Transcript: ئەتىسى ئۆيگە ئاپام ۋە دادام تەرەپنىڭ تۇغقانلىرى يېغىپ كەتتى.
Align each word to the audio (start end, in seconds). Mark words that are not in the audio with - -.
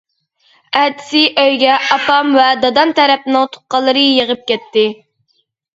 ئەتىسى 0.79 1.21
ئۆيگە 1.43 1.75
ئاپام 1.97 2.33
ۋە 2.41 2.49
دادام 2.65 2.97
تەرەپنىڭ 3.01 3.49
تۇغقانلىرى 3.57 4.11
يېغىپ 4.11 4.45
كەتتى. 4.53 4.91